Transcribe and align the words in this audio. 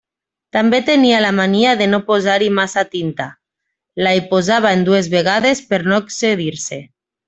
També 0.55 0.77
tenia 0.87 1.19
la 1.25 1.33
mania 1.39 1.73
de 1.83 1.89
no 1.91 1.99
posar-hi 2.07 2.49
massa 2.61 2.85
tinta: 2.97 3.29
la 4.07 4.17
hi 4.21 4.27
posava 4.35 4.75
en 4.81 4.85
dues 4.93 5.15
vegades 5.19 5.67
per 5.73 5.85
no 5.93 6.05
excedir-se. 6.05 6.87